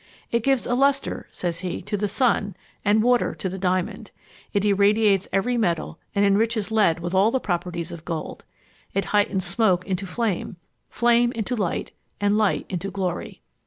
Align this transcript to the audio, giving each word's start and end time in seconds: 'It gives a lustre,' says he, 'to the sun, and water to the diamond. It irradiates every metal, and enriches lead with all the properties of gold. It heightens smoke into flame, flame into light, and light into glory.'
'It 0.31 0.41
gives 0.41 0.65
a 0.65 0.73
lustre,' 0.73 1.27
says 1.29 1.59
he, 1.59 1.79
'to 1.79 1.95
the 1.95 2.07
sun, 2.07 2.55
and 2.83 3.03
water 3.03 3.35
to 3.35 3.47
the 3.47 3.59
diamond. 3.59 4.09
It 4.51 4.65
irradiates 4.65 5.27
every 5.31 5.57
metal, 5.59 5.99
and 6.15 6.25
enriches 6.25 6.71
lead 6.71 6.99
with 7.01 7.13
all 7.13 7.29
the 7.29 7.39
properties 7.39 7.91
of 7.91 8.03
gold. 8.03 8.43
It 8.95 9.05
heightens 9.13 9.45
smoke 9.45 9.85
into 9.85 10.07
flame, 10.07 10.55
flame 10.89 11.31
into 11.33 11.55
light, 11.55 11.91
and 12.19 12.35
light 12.35 12.65
into 12.67 12.89
glory.' 12.89 13.43